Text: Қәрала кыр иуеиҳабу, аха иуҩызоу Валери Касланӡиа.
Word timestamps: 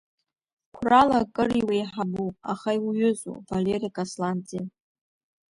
Қәрала 0.77 1.19
кыр 1.33 1.49
иуеиҳабу, 1.59 2.29
аха 2.51 2.69
иуҩызоу 2.77 3.37
Валери 3.47 3.93
Касланӡиа. 3.95 4.63